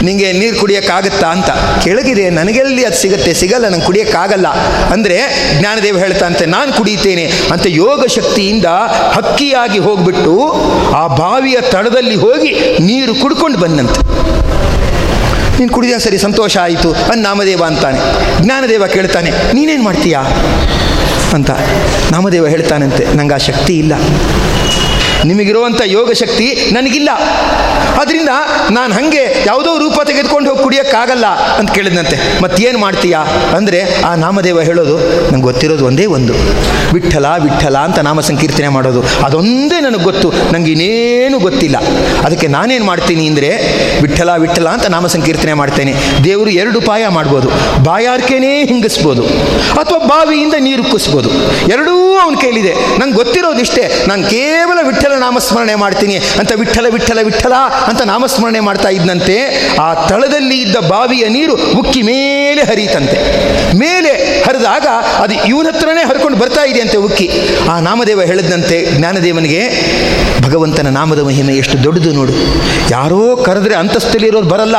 [0.01, 1.49] ನಿಂಗೆ ನೀರು ಕುಡಿಯೋಕ್ಕಾಗತ್ತಾ ಅಂತ.
[1.83, 2.29] ಕೆಳಗಿದೆ.
[2.29, 3.33] ನನಗೆಲ್ಲಿ ಅದು ಸಿಗುತ್ತೆ?
[3.33, 3.67] ಸಿಗಲ್ಲ.
[3.67, 4.47] ನಂಗೆ ಕುಡಿಯೋಕ್ಕಾಗಲ್ಲ.
[4.93, 5.19] ಅಂದರೆ
[5.59, 8.65] ಜ್ಞಾನದೇವ ಹೇಳ್ತಾ ಅಂತೆ ನಾನು ಕುಡಿತೇನೆ ಅಂತ ಯೋಗ ಶಕ್ತಿಯಿಂದ
[9.11, 10.53] ಹಕ್ಕಿಯಾಗಿ ಹೋಗ್ಬಿಟ್ಟು
[10.95, 14.01] ಆ ಬಾವಿಯ ತಳದಲ್ಲಿ ಹೋಗಿ ನೀರು ಕುಡ್ಕೊಂಡು ಬಂದಂತೆ.
[15.59, 16.91] ನೀನು ಕುಡಿದ ಸರಿ, ಸಂತೋಷ ಆಯಿತು.
[16.91, 17.99] ಅನ್ ನಾಮದೇವ ಅಂತಾನೆ.
[18.43, 20.21] ಜ್ಞಾನದೇವ ಕೇಳ್ತಾನೆ, ನೀನೇನು ಮಾಡ್ತೀಯಾ?
[21.33, 21.49] ಅಂತ
[22.11, 23.05] ನಾಮದೇವ ಹೇಳ್ತಾನಂತೆ.
[23.15, 23.93] ನಂಗೆ ಆ ಶಕ್ತಿ ಇಲ್ಲ.
[25.25, 27.09] ನಿಮಗಿರುವಂಥ ಯೋಗ ಶಕ್ತಿ ನನಗಿಲ್ಲ.
[28.01, 28.29] ಅದರಿಂದ
[28.71, 33.19] ನಾನು ಹಾಗೆ ಯಾವುದೋ ರೂಪ ತೆಗೆದುಕೊಂಡು ಹೋಗಿ ಕುಡಿಯೋಕ್ಕಾಗಲ್ಲ ಅಂತ ಕೇಳಿದಂತೆ ಮತ್ತೇನು ಮಾಡ್ತೀಯಾ?
[33.55, 34.97] ಅಂದರೆ ಆ ನಾಮದೇವ ಹೇಳೋದು
[35.31, 36.33] ನಂಗೆ ಗೊತ್ತಿರೋದು ಒಂದೇ ಒಂದು.
[36.93, 39.03] ವಿಠಲ ವಿಠಲ ಅಂತ ನಾಮ ಸಂಕೀರ್ತನೆ ಮಾಡೋದು.
[39.25, 40.33] ಅದೊಂದೇ ನನಗೆ ಗೊತ್ತು.
[40.53, 41.77] ನನಗೆ ಇನ್ನೇನು ಗೊತ್ತಿಲ್ಲ.
[42.25, 43.49] ಅದಕ್ಕೆ ನಾನೇನು ಮಾಡ್ತೀನಿ ಅಂದರೆ
[44.01, 45.93] ವಿಠಲ ವಿಠಲ ಅಂತ ನಾಮ ಸಂಕೀರ್ತನೆ ಮಾಡ್ತೇನೆ.
[46.23, 47.49] ದೇವರು ಎರಡು ಪಾಯ ಮಾಡ್ಬೋದು.
[47.83, 49.23] ಬಾಯಾರಿಕೆನೇ ಹಿಂಗಿಸ್ಬೋದು.
[49.79, 51.29] ಅಥವಾ ಬಾವಿಯಿಂದ ನೀರು ಕುಸ್ಬೋದು.
[51.71, 54.05] ಎರಡೂ ಅವನ ಕೈಲಿದೆ ನಂಗೆ ಗೊತ್ತಿರೋದಿಷ್ಟೇ.
[54.07, 54.79] ನಾನು ಕೇವಲ
[55.09, 57.53] ವಿಠ್ಠಲ ನಾಮಸ್ಮರಣೆ ಮಾಡ್ತೀನಿ ಅಂತ ವಿಠಲ ವಿಠ್ಠಲ ವಿಠ್ಠಲ
[57.87, 59.37] ಅಂತ ನಾಮಸ್ಮರಣೆ ಮಾಡ್ತಾ ಇದ್ದಂತೆ
[59.81, 63.17] ಆ ತಳದಲ್ಲಿ ಇದ್ದ ಬಾವಿಯ ನೀರು ಉಕ್ಕಿ ಮೇಲೆ ಹರಿತಂತೆ.
[63.77, 64.87] ಮೇಲೆ ಹರಿದಾಗ
[65.17, 67.29] ಅದು ಇವನ ಹತ್ರನೇ ಹರ್ಕೊಂಡು ಬರ್ತಾ ಇದೆಯಂತೆ ಉಕ್ಕಿ.
[67.71, 69.61] ಆ ನಾಮದೇವ ಹೇಳಿದಂತೆ ಜ್ಞಾನದೇವನಿಗೆ,
[70.41, 72.33] ಭಗವಂತನ ನಾಮದ ಮಹಿಮೆ ಎಷ್ಟು ದೊಡ್ಡದು ನೋಡು.
[72.91, 74.75] ಯಾರೋ ಕರೆದ್ರೆ ಅಂತಸ್ತಲ್ಲಿರೋರು ಬರಲ್ಲ.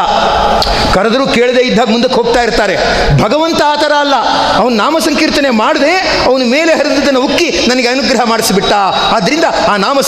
[0.92, 2.76] ಕರೆದರೂ ಕೇಳದೇ ಇದ್ದಾಗ ಮುಂದಕ್ಕೆ ಹೋಗ್ತಾ ಇರ್ತಾರೆ.
[3.22, 4.14] ಭಗವಂತ ಆ ಥರ ಅಲ್ಲ.
[4.56, 8.72] ಅವನು ನಾಮ ಸಂಕೀರ್ತನೆ ಮಾಡದೆ ಅವನು ಮೇಲೆ ಹರಿದದನ್ನು ಉಕ್ಕಿ ನನಗೆ ಅನುಗ್ರಹ ಮಾಡಿಸಿಬಿಟ್ಟ.
[9.12, 10.00] ಆದ್ದರಿಂದ ಆ ನಾಮ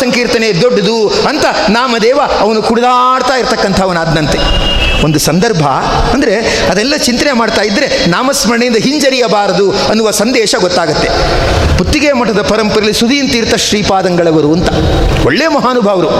[0.63, 4.39] ದೊಡ್ಡದು ಅಂತ ನಾಮದೇವ ಅವನು ಕುಡಿದಾಡ್ತಾ ಇರ್ತಕ್ಕಂಥವನಾದಂತೆ
[5.05, 5.63] ಒಂದು ಸಂದರ್ಭ,
[6.13, 6.35] ಅಂದರೆ
[6.71, 11.09] ಅದೆಲ್ಲ ಚಿಂತನೆ ಮಾಡ್ತಾ ಇದ್ದರೆ ನಾಮಸ್ಮರಣೆಯಿಂದ ಹಿಂಜರಿಯಬಾರದು ಅನ್ನುವ ಸಂದೇಶ ಗೊತ್ತಾಗುತ್ತೆ.
[11.79, 14.69] ಪುತ್ತಿಗೆ ಮಠದ ಪರಂಪರೆಯಲ್ಲಿ ಸುದೀನ್ ತೀರ್ಥ ಶ್ರೀಪಾದಂಗಳವರು ಅಂತ.
[15.27, 16.11] ಒಳ್ಳೆಯ ಮಹಾನುಭಾವರು.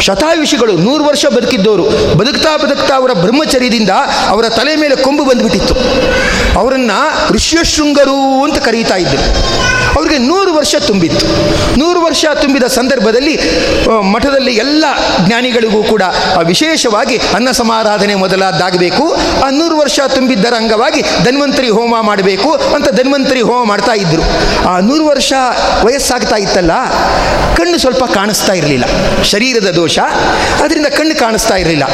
[0.00, 1.84] ಶತಾಯುಷಿಗಳು ನೂರು ವರ್ಷ ಬದುಕಿದ್ದವರು
[2.18, 3.90] ಬದುಕ್ತಾ ಬದುಕ್ತಾ ಅವರ ಬ್ರಹ್ಮಚರ್ಯದಿಂದ
[4.28, 5.74] ಅವರ ತಲೆ ಮೇಲೆ ಕೊಂಬು ಬಂದುಬಿಟ್ಟಿತ್ತು.
[6.58, 9.24] ಅವರನ್ನು ಋಷ್ಯಶೃಂಗರು ಅಂತ ಕರೀತಾ ಇದ್ದರು
[9.96, 11.26] ಅವರಿಗೆ ನೂರು ವರ್ಷ ತುಂಬಿತ್ತು.
[11.80, 13.34] ನೂರು ವರ್ಷ ತುಂಬಿದ ಸಂದರ್ಭದಲ್ಲಿ
[14.14, 14.84] ಮಠದಲ್ಲಿ ಎಲ್ಲ
[15.26, 16.02] ಜ್ಞಾನಿಗಳಿಗೂ ಕೂಡ
[16.50, 19.06] ವಿಶೇಷವಾಗಿ ಅನ್ನ ಸಮಾರಾಧನೆ ಮೊದಲಾದಾಗಬೇಕು.
[19.44, 24.24] ಆ ನೂರು ವರ್ಷ ತುಂಬಿದ್ದರ ಅಂಗವಾಗಿ ಧನ್ವಂತರಿ ಹೋಮ ಮಾಡಬೇಕು ಅಂತ ಧನ್ವಂತರಿ ಹೋಮ ಮಾಡ್ತಾ ಇದ್ದರು
[24.72, 25.32] ಆ ನೂರು ವರ್ಷ
[25.86, 26.72] ವಯಸ್ಸಾಗ್ತಾ ಇತ್ತಲ್ಲ,
[27.58, 28.84] ಕಣ್ಣು ಸ್ವಲ್ಪ ಕಾಣಿಸ್ತಾ ಇರಲಿಲ್ಲ.
[29.32, 29.98] ಶರೀರದ ದೋಷ
[30.64, 31.84] ಅದರಿಂದ ಕಣ್ಣು ಕಾಣಿಸ್ತಾ ಇರಲಿಲ್ಲ.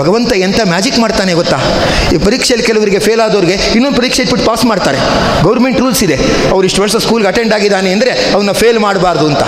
[0.00, 1.58] ಭಗವಂತ ಎಂಥ ಮ್ಯಾಜಿಕ್ ಮಾಡ್ತಾನೆ ಗೊತ್ತಾ?
[2.14, 4.98] ಈ ಪರೀಕ್ಷೆಯಲ್ಲಿ ಕೆಲವರಿಗೆ ಫೇಲ್ ಆದವ್ರಿಗೆ ಇನ್ನೊಂದು ಪರೀಕ್ಷೆ ಇಟ್ಬಿಟ್ಟು ಪಾಸ್ ಮಾಡ್ತಾರೆ.
[5.46, 6.16] ಗೌರ್ಮೆಂಟ್ ರೂಲ್ಸ್ ಇದೆ.
[6.52, 9.42] ಅವ್ರು ಇಷ್ಟು ವರ್ಷ ಸ್ಕೂಲ್ಗೆ ಅಟೆಂಡ್ ಆಗಿದ್ದಾನೆ ಅಂದರೆ ಅವನ್ನ ಫೇಲ್ ಮಾಡಬಾರ್ದು ಅಂತ.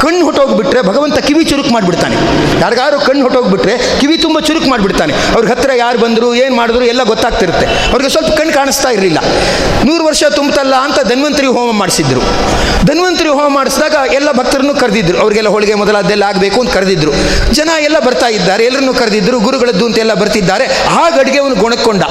[0.00, 2.16] ಕಣ್ಣು ಹೊಟ್ಟೋಗ್ಬಿಟ್ರೆ ಭಗವಂತ ಕಿವಿ ಚುರುಕು ಮಾಡಿಬಿಡ್ತಾನೆ.
[2.60, 5.12] ಯಾರಿಗಾರು ಕಣ್ಣು ಹೊಟ್ಟೋಗ್ಬಿಟ್ರೆ ಕಿವಿ ತುಂಬ ಚುರುಕು ಮಾಡಿಬಿಡ್ತಾನೆ.
[5.12, 7.66] ಅವ್ರಿಗೆ ಹತ್ರ ಯಾರು ಬಂದರು, ಏನು ಮಾಡಿದ್ರು ಎಲ್ಲ ಗೊತ್ತಾಗ್ತಿರುತ್ತೆ.
[7.66, 9.18] ಅವ್ರಿಗೆ ಸ್ವಲ್ಪ ಕಣ್ಣು ಕಾಣಿಸ್ತಾ ಇರಲಿಲ್ಲ.
[9.84, 12.20] ನೂರು ವರ್ಷ ತುಂಬತಲ್ಲ ಅಂತ ಧನ್ವಂತರಿ ಹೋಮ ಮಾಡಿಸಿದ್ರು.
[12.86, 15.18] ಧನ್ವಂತರಿ ಹೋಮ ಮಾಡಿಸಿದಾಗ ಎಲ್ಲ ಭಕ್ತರನ್ನು ಕರೆದಿದ್ರು.
[15.18, 17.12] ಅವರಿಗೆಲ್ಲ ಹೋಳಿಗೆ ಮೊದಲಾದ್ದೆಲ್ಲ ಆಗಬೇಕು ಅಂತ ಕರೆದಿದ್ರು.
[17.52, 20.66] ಜನ ಎಲ್ಲ ಬರ್ತಾ ಇದ್ದಾರೆ, ಎಲ್ಲರನ್ನು ಕರೆದಿದ್ರು, ಗುರುಗಳದ್ದು ಅಂತ ಎಲ್ಲ ಬರ್ತಿದ್ದಾರೆ.
[20.90, 22.02] ಆ ಗಡಿಗೆ ಅವನು ಗುಣಕ್ಕೊಂಡ.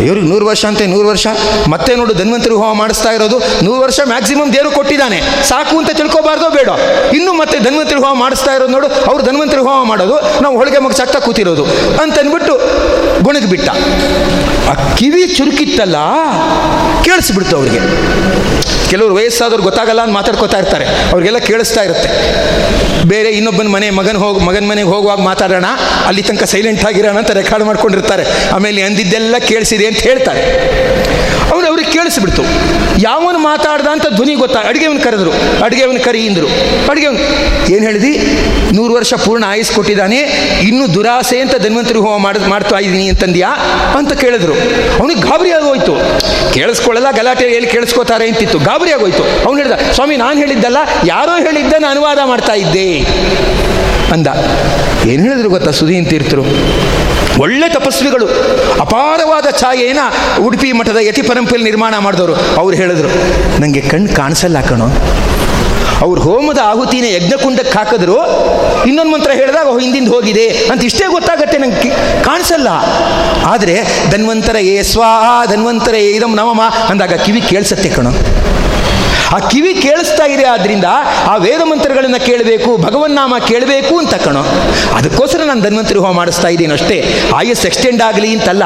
[0.00, 1.26] ಇವ್ರಿಗೆ ನೂರು ವರ್ಷ ಅಂತೆ, ನೂರು ವರ್ಷ?
[1.68, 4.00] ಮತ್ತೆ ನೋಡು, ಧನ್ವಂತರಿ ಹೋಮ ಮಾಡಿಸ್ತಾ ಇರೋದು ನೂರು ವರ್ಷ
[4.54, 5.18] ದೇವರು ಕೊಟ್ಟಿದ್ದಾನೆ.
[5.50, 6.70] ಸಾಕು ಅಂತ ತಿಳ್ಕೊಬಾರ್ದೋ ಬೇಡ.
[7.18, 8.88] ಇನ್ನು ಮತ್ತೆ ಧನ್ವಂತರಿ ಹೋಮ ಮಾಡಿಸ್ತಾ ಇರೋದು ನೋಡು.
[9.10, 11.64] ಅವ್ರು ಧನ್ವಂತರಿ ಹೋಮ ಮಾಡೋದು, ನಾವು ಹೋಳಿಗೆ ಮಗ ಚಕ್ತ ಕೂತಿರೋದು
[12.02, 12.54] ಅಂತ ಅಂದ್ಬಿಟ್ಟು
[13.26, 13.68] ಗೊಣಗಿ ಬಿಟ್ಟ.
[14.70, 15.96] ಆ ಕಿವಿ ಚುರುಕಿತ್ತಲ್ಲ,
[17.04, 17.80] ಕೇಳಿಸ್ಬಿಡ್ತು ಅವ್ರಿಗೆ.
[18.90, 20.84] ಕೆಲವರು ವಯಸ್ಸಾದವ್ರು ಗೊತ್ತಾಗಲ್ಲ ಅಂತ ಮಾತಾಡ್ಕೋತಾ ಇರ್ತಾರೆ.
[21.12, 22.08] ಅವ್ರಿಗೆಲ್ಲ ಕೇಳಿಸ್ತಾ ಇರುತ್ತೆ.
[23.08, 25.68] ಬೇರೆ ಇನ್ನೊಬ್ಬನ ಮನೆ, ಮಗನ ಹೋಗಿ, ಮಗನ ಮನೆಗೆ ಹೋಗುವಾಗ ಮಾತಾಡೋಣ,
[26.06, 28.24] ಅಲ್ಲಿ ತನಕ ಸೈಲೆಂಟ್ ಆಗಿರೋಣ ಅಂತ ರೆಕಾರ್ಡ್ ಮಾಡ್ಕೊಂಡಿರ್ತಾರೆ.
[28.56, 30.42] ಆಮೇಲೆ ಅಂದಿದ್ದೆಲ್ಲ ಕೇಳಿಸಿದೆ ಅಂತ ಹೇಳ್ತಾರೆ.
[31.52, 32.42] ಅವ್ರು ಅವ್ರಿಗೆ ಕೇಳಿಸ್ಬಿಡ್ತು
[33.00, 34.60] ಯಾವನು ಮಾತಾಡ್ದ ಅಂತ ಧ್ವನಿ ಗೊತ್ತಾ?
[34.60, 35.30] ಅಡುಗೆವನ್ ಕರೆದ್ರು.
[35.64, 36.46] ಅಡುಗೆವನ್ ಕರಿ ಇಂದ್ರು.
[36.90, 37.16] ಅಡುಗೆವನ್,
[37.70, 38.18] ಏನು ಹೇಳಿದಿ?
[38.76, 40.16] ನೂರು ವರ್ಷ ಪೂರ್ಣ ಆಯಿಸ್ ಕೊಟ್ಟಿದ್ದಾನೆ.
[40.62, 43.48] ಇನ್ನು ದುರಾಸೆ ಅಂತ ಧನ್ವಂತರಿ ಹೋಮ ಮಾಡ್, ಮಾಡ್ತಾ ಇದ್ದೀನಿ ಅಂತಂದ್ಯಾ?
[43.98, 44.52] ಅಂತ ಕೇಳಿದ್ರು.
[45.00, 45.94] ಅವನಿಗೆ ಗಾಬರಿ ಆಗೋಯ್ತು.
[46.52, 48.58] ಕೇಳಿಸ್ಕೊಳ್ಳಲ್ಲ, ಗಲಾಟೆ ಎಲ್ಲಿ ಕೇಳಿಸ್ಕೋತಾರೆ ಅಂತಿತ್ತು.
[48.58, 49.22] ಗಾಬರಿ ಆಗೋಯ್ತು.
[49.22, 52.98] ಅವ್ನು ಹೇಳ್ದ, ಸ್ವಾಮಿ, ನಾನು ಹೇಳಿದ್ದಲ್ಲ, ಯಾರೋ ಹೇಳಿದ್ದನ್ನು ಅನುವಾದ ಮಾಡ್ತಾ ಇದ್ದೆ.
[54.12, 54.26] ಅಂದ.
[55.06, 56.42] ಏನು ಹೇಳಿದ್ರು ಗೊತ್ತಾ ಸುದೀನ್ ತೀರ್ಥರು
[57.38, 58.26] ಒಳ್ಳೆ ತಪಸ್ವಿಗಳು.
[58.80, 59.98] ಅಪಾರವಾದ ಛಾಯೆನ
[60.42, 62.34] ಉಡುಪಿ ಮಠದ ಯತಿ ಪರಂಪರೆಯಲ್ಲಿ ನಿರ್ಮಾಣ ಮಾಡಿದವರು.
[62.34, 63.08] ಅವ್ರು ಹೇಳಿದ್ರು
[63.60, 64.88] ನನಗೆ ಕಣ್ಣು ಕಾಣಿಸಲ್ಲ ಕಣೋ.
[66.00, 68.16] ಅವ್ರು ಹೋಮದ ಆಹುತಿನ ಯಜ್ಞಕುಂಡಕ್ಕೆ ಹಾಕಿದ್ರು.
[68.86, 70.48] ಇನ್ನೊಂದು ಮಂತ್ರ ಹೇಳಿದಾಗ ಹಿಂದಿಂದ ಹೋಗಿದೆ.
[70.48, 71.90] ಅಂತ ಇಷ್ಟೇ ಗೊತ್ತಾಗತ್ತೆ ನಂಗೆ
[72.24, 72.68] ಕಾಣಿಸಲ್ಲ.
[73.44, 78.10] ಆದರೆ ಧನ್ವಂತರ ಏ ಸ್ವಾಹ ಧನ್ವಂತರ ಏ ಇದಂ ನಮಮ ಅಂದಾಗ ಕಿವಿ ಕೇಳಿಸತ್ತೆ ಕಣೋ.
[79.32, 80.84] ಆ ಕಿವಿ ಕೇಳಿಸ್ತಾ ಇದೆ ಆದ್ರಿಂದ
[81.26, 84.42] ಆ ವೇದ ಮಂತ್ರಗಳನ್ನು ಕೇಳಬೇಕು, ಭಗವನ್ನಾಮ ಕೇಳಬೇಕು ಅಂತ ಕಣೋ.
[84.94, 87.14] ಅದಕ್ಕೋಸ್ಕರ ನಾನು ಧನ್ವಂತರಿ ಹೋಮ ಮಾಡಿಸ್ತಾ ಇದ್ದೀನಿ ಅಷ್ಟೇ.
[87.34, 88.62] ಆಯಸ್ ಎಕ್ಸ್ಟೆಂಡ್ ಆಗಲಿ ಅಂತಲ್ಲ.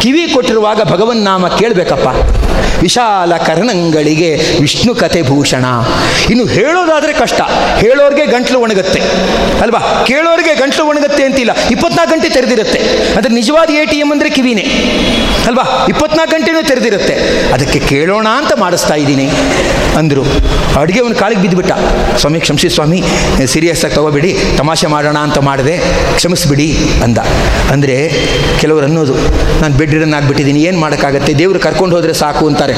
[0.00, 2.08] ಕಿವಿ ಕೊಟ್ಟಿರುವಾಗ ಭಗವನ್ನಾಮ ಕೇಳಬೇಕಪ್ಪ.
[2.82, 5.64] ವಿಶಾಲ ಕರ್ಣಂಗಳಿಗೆ ವಿಷ್ಣು ಕಥೆ ಭೂಷಣ.
[6.30, 7.40] ಇನ್ನು ಹೇಳೋದಾದರೆ ಕಷ್ಟ.
[7.78, 9.00] ಹೇಳೋರಿಗೆ ಗಂಟ್ಲು ಒಣಗುತ್ತೆ.
[9.60, 10.04] ಅಲ್ವಾ?
[10.06, 11.50] ಕೇಳೋರಿಗೆ ಗಂಟ್ಲು ಒಣಗುತ್ತೆ ಅಂತಿಲ್ಲ.
[11.70, 12.78] ಇಪ್ಪತ್ನಾಲ್ಕು ಗಂಟೆ ತೆರೆದಿರುತ್ತೆ.
[13.16, 14.62] ಅದರ ನಿಜವಾದ ಎ ಟಿ ಎಂ ಅಂದರೆ ಕಿವಿನೇ.
[15.46, 15.86] ಅಲ್ವಾ?
[15.88, 17.14] ಇಪ್ಪತ್ನಾಲ್ಕು ಗಂಟೆನೂ ತೆರೆದಿರುತ್ತೆ.
[17.52, 19.30] ಅದಕ್ಕೆ ಕೇಳೋಣ ಅಂತ ಮಾಡಿಸ್ತಾ ಇದ್ದೀನಿ.
[19.98, 20.22] ಅಂದರು,
[20.80, 21.72] ಅಡುಗೆ ಅವನು ಕಾಲಿಗೆ ಬಿದ್ದುಬಿಟ್ಟ
[22.16, 23.02] ಸ್ವಾಮಿ, ಕ್ಷಮಿಸಿ ಸ್ವಾಮಿ
[23.46, 25.78] ಸೀರಿಯಸ್ ಆಗಿ ತಗೋಬೇಡಿ, ತಮಾಷೆ ಮಾಡೋಣ ಅಂತ ಮಾಡಿದೆ,
[26.14, 27.18] ಕ್ಷಮಿಸ್ಬಿಡಿ ಅಂದ.
[27.70, 28.12] ಅಂದರೆ,
[28.60, 29.14] ಕೆಲವರು ಅನ್ನೋದು,
[29.60, 31.34] ನಾನು ಬೆಡ್ ರಿಡನ್ ಆಗಿಬಿಟ್ಟಿದ್ದೀನಿ, ಏನು ಮಾಡೋಕ್ಕಾಗತ್ತೆ?
[31.34, 32.74] ದೇವರು ಕರ್ಕೊಂಡು ಹೋದರೆ ಸಾಕು ಅಂತಾರೆ.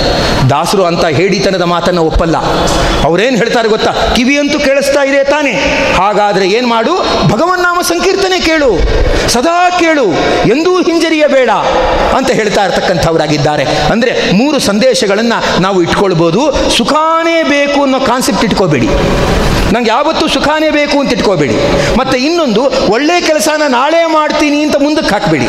[0.51, 2.37] ದಾಸರು ಅಂತ ಹೇಡಿತನದ ಮಾತನ್ನು ಒಪ್ಪಲ್ಲ.
[3.05, 3.91] ಅವರೇನು ಹೇಳ್ತಾರೆ ಗೊತ್ತಾ?
[4.17, 5.53] ಕಿವಿಯಂತೂ ಕೇಳಿಸ್ತಾ ಇದೆ ತಾನೇ.
[5.99, 6.95] ಹಾಗಾದರೆ ಏನು ಮಾಡು?
[7.29, 8.79] ಭಗವನ್ನಾಮ ಸಂಕೀರ್ತನೆ ಕೇಳು.
[9.29, 10.07] ಸದಾ ಕೇಳು.
[10.47, 11.51] ಎಂದೂ ಹಿಂಜರಿಯಬೇಡ
[12.17, 13.65] ಅಂತ ಹೇಳ್ತಾ ಇರ್ತಕ್ಕಂಥವರಾಗಿದ್ದಾರೆ.
[13.93, 16.43] ಅಂದರೆ ಮೂರು ಸಂದೇಶಗಳನ್ನು ನಾವು ಇಟ್ಕೊಳ್ಬೋದು.
[16.77, 18.89] ಸುಖಾನೇ ಬೇಕು ಅನ್ನೋ ಕಾನ್ಸೆಪ್ಟ್ ಇಟ್ಕೋಬೇಡಿ.
[19.75, 21.57] ನಂಗೆ ಯಾವತ್ತೂ ಸುಖಾನೇ ಬೇಕು ಅಂತ ಇಟ್ಕೋಬೇಡಿ.
[21.99, 25.49] ಮತ್ತು ಇನ್ನೊಂದು, ಒಳ್ಳೆ ಕೆಲಸನ ನಾಳೆ ಮಾಡ್ತೀನಿ ಅಂತ ಮುಂದಕ್ಕೆ ಹಾಕಬೇಡಿ.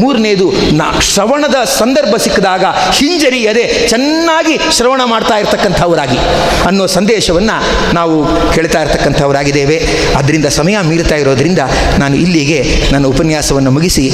[0.00, 2.64] ಮೂರನೇದು, ನಾ ಶ್ರವಣದ ಸಂದರ್ಭ ಸಿಕ್ಕಿದಾಗ
[2.98, 6.18] ಹಿಂಜರಿಯದೆ ಚೆನ್ನಾಗಿ ಶ್ರವಣ ಮಾಡ್ತಾ ಇರ್ತಕ್ಕಂಥವರಾಗಿ
[6.66, 7.56] ಅನ್ನೋ ಸಂದೇಶವನ್ನು
[7.94, 8.16] ನಾವು
[8.52, 9.78] ಕೇಳ್ತಾ ಇರ್ತಕ್ಕಂಥವರಾಗಿದ್ದೇವೆ.
[10.18, 11.62] ಅದರಿಂದ ಸಮಯ ಮೀರ್ತಾ ಇರೋದರಿಂದ
[11.98, 12.58] ನಾನು ಇಲ್ಲಿಗೆ
[12.92, 14.04] ನನ್ನ ಉಪನ್ಯಾಸವನ್ನು ಮುಗಿಸಿ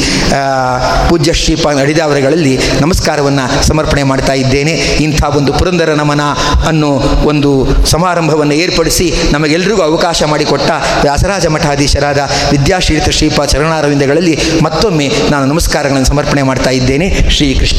[1.09, 4.75] ಪೂಜ್ಯ ಶ್ರೀಪಾ ಅಡಿದಾವರೆಗಳಲ್ಲಿ ನಮಸ್ಕಾರವನ್ನು ಸಮರ್ಪಣೆ ಮಾಡ್ತಾ ಇದ್ದೇನೆ.
[5.07, 6.25] ಇಂಥ ಒಂದು ಪುರಂದರ ನಮನ
[6.69, 6.91] ಅನ್ನೋ
[7.31, 7.51] ಒಂದು
[7.93, 10.71] ಸಮಾರಂಭವನ್ನು ಏರ್ಪಡಿಸಿ ನಮಗೆಲ್ಲರಿಗೂ ಅವಕಾಶ ಮಾಡಿಕೊಟ್ಟ
[11.03, 12.21] ವ್ಯಾಸರಾಜ ಮಠಾಧೀಶರಾದ
[12.51, 17.07] ವಿದ್ಯಾಶ್ರೀತ ಶ್ರೀಪಾ ಚರಣಾರವಿಂದಗಳಲ್ಲಿ ಮತ್ತೊಮ್ಮೆ ನಾನು ನಮಸ್ಕಾರಗಳನ್ನು ಸಮರ್ಪಣೆ ಮಾಡ್ತಾ ಇದ್ದೇನೆ.
[17.31, 17.71] ಶ್ರೀಕೃಷ್ಣ